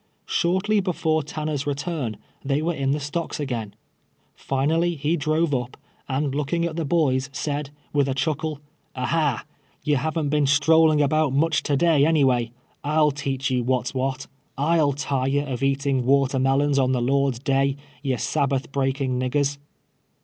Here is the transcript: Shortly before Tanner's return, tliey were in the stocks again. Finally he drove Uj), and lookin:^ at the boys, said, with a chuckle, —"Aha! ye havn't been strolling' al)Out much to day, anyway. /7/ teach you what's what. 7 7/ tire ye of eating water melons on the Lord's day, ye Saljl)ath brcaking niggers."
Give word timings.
Shortly 0.25 0.79
before 0.79 1.21
Tanner's 1.21 1.67
return, 1.67 2.17
tliey 2.43 2.63
were 2.63 2.73
in 2.73 2.89
the 2.89 2.99
stocks 2.99 3.39
again. 3.39 3.75
Finally 4.33 4.95
he 4.95 5.15
drove 5.15 5.51
Uj), 5.51 5.75
and 6.09 6.33
lookin:^ 6.33 6.65
at 6.67 6.75
the 6.75 6.85
boys, 6.85 7.29
said, 7.31 7.69
with 7.93 8.09
a 8.09 8.15
chuckle, 8.15 8.59
—"Aha! 8.95 9.45
ye 9.83 9.93
havn't 9.93 10.31
been 10.31 10.47
strolling' 10.47 11.01
al)Out 11.07 11.33
much 11.33 11.61
to 11.61 11.77
day, 11.77 12.03
anyway. 12.03 12.51
/7/ 12.83 13.13
teach 13.13 13.51
you 13.51 13.63
what's 13.63 13.93
what. 13.93 14.21
7 14.57 14.79
7/ 14.79 14.95
tire 14.97 15.27
ye 15.27 15.39
of 15.41 15.61
eating 15.61 16.03
water 16.03 16.39
melons 16.39 16.79
on 16.79 16.93
the 16.93 16.99
Lord's 17.01 17.37
day, 17.37 17.75
ye 18.01 18.15
Saljl)ath 18.15 18.69
brcaking 18.71 19.19
niggers." 19.19 19.59